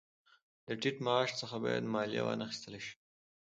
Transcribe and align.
د 0.67 0.67
ټیټ 0.81 0.97
معاش 1.05 1.29
څخه 1.41 1.55
باید 1.63 1.91
مالیه 1.93 2.23
وانخیستل 2.25 2.75
شي 2.85 2.93